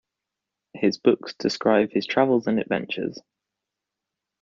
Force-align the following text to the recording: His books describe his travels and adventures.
His 0.73 0.97
books 0.97 1.35
describe 1.37 1.91
his 1.91 2.07
travels 2.07 2.47
and 2.47 2.57
adventures. 2.59 3.21